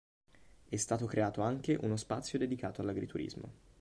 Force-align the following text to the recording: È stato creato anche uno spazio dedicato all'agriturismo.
È 0.67 0.75
stato 0.77 1.05
creato 1.05 1.43
anche 1.43 1.77
uno 1.79 1.95
spazio 1.95 2.39
dedicato 2.39 2.81
all'agriturismo. 2.81 3.53